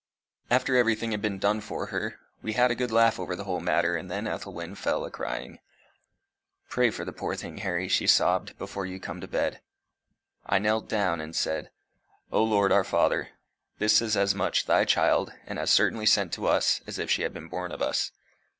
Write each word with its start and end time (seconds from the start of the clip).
After 0.49 0.75
everything 0.75 1.11
had 1.11 1.21
been 1.21 1.37
done 1.37 1.61
for 1.61 1.85
her, 1.93 2.19
we 2.41 2.53
had 2.53 2.71
a 2.71 2.75
good 2.75 2.89
laugh 2.89 3.19
over 3.19 3.35
the 3.35 3.43
whole 3.43 3.59
matter, 3.59 3.95
and 3.95 4.09
then 4.09 4.25
Ethelwyn 4.25 4.73
fell 4.73 5.05
a 5.05 5.11
crying. 5.11 5.59
"Pray 6.69 6.89
for 6.89 7.05
the 7.05 7.13
poor 7.13 7.35
thing, 7.35 7.59
Harry," 7.59 7.87
she 7.87 8.07
sobbed, 8.07 8.57
"before 8.57 8.87
you 8.87 8.99
come 8.99 9.21
to 9.21 9.27
bed." 9.27 9.61
I 10.43 10.57
knelt 10.57 10.89
down, 10.89 11.21
and 11.21 11.35
said: 11.35 11.69
"O 12.31 12.43
Lord 12.43 12.71
our 12.71 12.83
Father, 12.83 13.29
this 13.77 14.01
is 14.01 14.17
as 14.17 14.33
much 14.33 14.65
thy 14.65 14.85
child 14.85 15.33
and 15.45 15.59
as 15.59 15.69
certainly 15.69 16.07
sent 16.07 16.33
to 16.33 16.47
us 16.47 16.81
as 16.87 16.97
if 16.97 17.11
she 17.11 17.21
had 17.21 17.31
been 17.31 17.47
born 17.47 17.71
of 17.71 17.83
us. 17.83 18.11